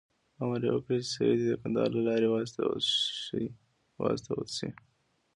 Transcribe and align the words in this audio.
امر 0.41 0.61
یې 0.65 0.71
وکړ 0.75 0.93
چې 1.03 1.07
سید 1.13 1.37
دې 1.39 1.45
د 1.51 1.53
کندهار 1.61 1.89
له 1.95 2.01
لارې 2.07 2.27
وایستل 2.29 2.69
شي. 4.57 4.69